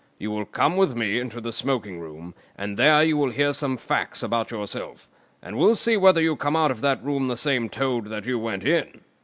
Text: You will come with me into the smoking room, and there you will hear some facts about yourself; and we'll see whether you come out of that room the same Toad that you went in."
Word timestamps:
You 0.17 0.31
will 0.31 0.45
come 0.45 0.77
with 0.77 0.95
me 0.95 1.19
into 1.19 1.39
the 1.39 1.51
smoking 1.51 1.99
room, 1.99 2.33
and 2.57 2.75
there 2.75 3.03
you 3.03 3.15
will 3.17 3.29
hear 3.29 3.53
some 3.53 3.77
facts 3.77 4.23
about 4.23 4.49
yourself; 4.49 5.07
and 5.43 5.59
we'll 5.59 5.75
see 5.75 5.95
whether 5.95 6.23
you 6.23 6.35
come 6.35 6.55
out 6.55 6.71
of 6.71 6.81
that 6.81 7.03
room 7.05 7.27
the 7.27 7.37
same 7.37 7.69
Toad 7.69 8.05
that 8.05 8.25
you 8.25 8.39
went 8.39 8.63
in." 8.63 9.01